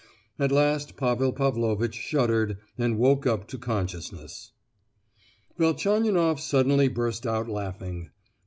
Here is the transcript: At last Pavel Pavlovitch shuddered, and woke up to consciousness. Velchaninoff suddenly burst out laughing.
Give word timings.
At 0.39 0.51
last 0.51 0.97
Pavel 0.97 1.31
Pavlovitch 1.31 1.93
shuddered, 1.93 2.57
and 2.75 2.97
woke 2.97 3.27
up 3.27 3.47
to 3.49 3.59
consciousness. 3.59 4.51
Velchaninoff 5.59 6.39
suddenly 6.39 6.87
burst 6.87 7.27
out 7.27 7.47
laughing. 7.47 8.09